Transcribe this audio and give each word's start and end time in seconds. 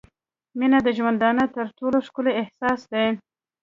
•مینه 0.59 0.79
د 0.83 0.87
ژوندانه 0.97 1.45
تر 1.55 1.67
ټولو 1.77 1.97
ښکلی 2.07 2.31
احساس 2.41 2.81
دی. 2.91 3.05